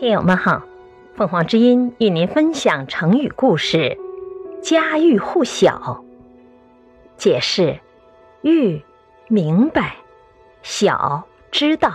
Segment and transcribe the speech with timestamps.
[0.00, 0.62] 听友们好，
[1.14, 3.98] 凤凰之音与您分享成语故事
[4.64, 6.02] “家喻户晓”。
[7.18, 7.78] 解释：
[8.40, 8.82] 喻，
[9.28, 9.82] 明白；
[10.62, 11.90] 晓，知道；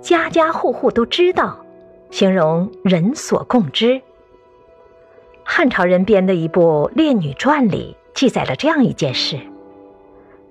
[0.00, 1.62] 家家户户都知道，
[2.10, 4.00] 形容人所共知。
[5.44, 9.38] 汉朝人编的一部《列女传》里记载了这样一件事：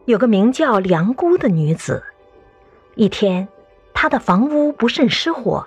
[0.05, 2.03] 有个名叫梁姑的女子，
[2.93, 3.47] 一天，
[3.91, 5.65] 她的房屋不慎失火。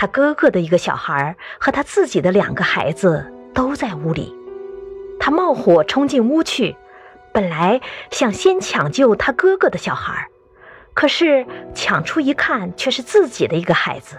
[0.00, 4.34] 他哥哥的一个小孩和他自己的两个孩子都在屋里，
[5.18, 6.74] 他冒火冲进屋去，
[7.34, 10.28] 本来想先抢救他哥哥的小孩，
[10.94, 14.16] 可是抢出一看，却是自己的一个孩子。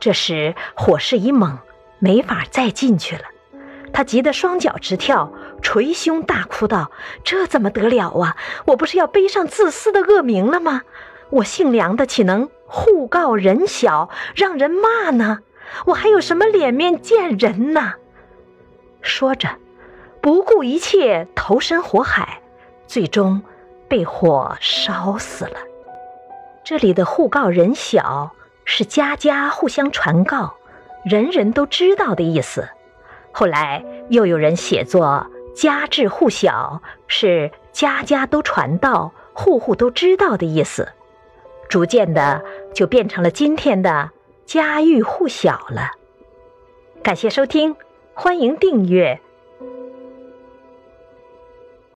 [0.00, 1.56] 这时火势一猛，
[2.00, 3.22] 没法再进去了。
[3.92, 5.32] 他急得双脚直跳，
[5.62, 6.90] 捶胸大哭道
[7.22, 8.36] ：“这怎么得了啊！
[8.66, 10.82] 我不是要背上自私的恶名了吗？
[11.30, 15.38] 我姓梁的岂能……”互告人小，让人骂呢？
[15.86, 17.94] 我还有什么脸面见人呢？
[19.02, 19.48] 说着，
[20.20, 22.40] 不顾一切投身火海，
[22.88, 23.40] 最终
[23.86, 25.58] 被火烧死了。
[26.64, 28.32] 这里的“互告人小”
[28.66, 30.56] 是家家互相传告，
[31.04, 32.68] 人人都知道的意思。
[33.30, 40.88] 后来又有人写作“家至户晓”，是家家都传道，户户都知道的意思。
[41.68, 42.42] 逐渐的，
[42.74, 44.10] 就变成了今天的
[44.44, 45.90] 家喻户晓了。
[47.02, 47.76] 感谢收听，
[48.14, 49.20] 欢迎订阅。